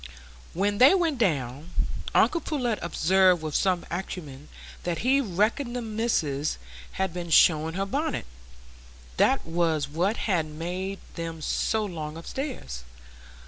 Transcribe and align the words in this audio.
When 0.55 0.79
they 0.79 0.95
went 0.95 1.19
down, 1.19 1.69
uncle 2.15 2.41
Pullet 2.41 2.79
observed, 2.81 3.43
with 3.43 3.53
some 3.53 3.85
acumen, 3.91 4.49
that 4.81 4.97
he 5.05 5.21
reckoned 5.21 5.75
the 5.75 5.81
missis 5.83 6.57
had 6.93 7.13
been 7.13 7.29
showing 7.29 7.75
her 7.75 7.85
bonnet,—that 7.85 9.45
was 9.45 9.87
what 9.87 10.17
had 10.25 10.47
made 10.47 10.97
them 11.13 11.39
so 11.39 11.85
long 11.85 12.17
upstairs. 12.17 12.83